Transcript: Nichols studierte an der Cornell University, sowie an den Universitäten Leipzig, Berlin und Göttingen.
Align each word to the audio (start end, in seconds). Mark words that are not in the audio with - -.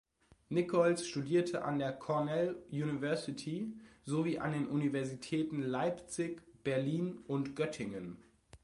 Nichols 0.49 1.05
studierte 1.07 1.63
an 1.63 1.77
der 1.77 1.93
Cornell 1.93 2.55
University, 2.71 3.71
sowie 4.03 4.39
an 4.39 4.51
den 4.51 4.65
Universitäten 4.65 5.61
Leipzig, 5.61 6.41
Berlin 6.63 7.19
und 7.27 7.55
Göttingen. 7.55 8.17